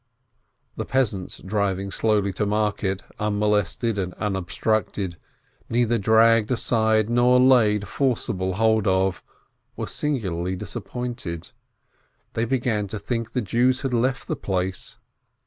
The 0.77 0.85
peasants 0.85 1.37
driving 1.37 1.91
slowly 1.91 2.33
to 2.33 2.45
market, 2.47 3.03
unmolested 3.19 3.99
and 3.99 4.15
unobstructed, 4.15 5.17
neither 5.69 5.99
dragged 5.99 6.49
aside 6.51 7.07
nor 7.07 7.39
laid 7.39 7.87
forcible 7.87 8.55
hold 8.55 8.87
of, 8.87 9.21
were 9.75 9.85
singularly 9.85 10.55
disappointed. 10.55 11.51
They 12.33 12.45
began 12.45 12.87
to 12.87 12.97
think 12.97 13.33
the 13.33 13.41
Jews 13.43 13.81
had 13.81 13.93
left 13.93 14.27
the 14.27 14.35
place. 14.35 14.97